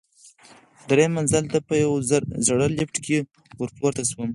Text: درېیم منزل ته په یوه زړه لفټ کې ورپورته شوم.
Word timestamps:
درېیم 0.89 1.11
منزل 1.17 1.43
ته 1.51 1.57
په 1.67 1.73
یوه 1.83 1.97
زړه 2.49 2.65
لفټ 2.77 2.95
کې 3.05 3.17
ورپورته 3.61 4.01
شوم. 4.09 4.29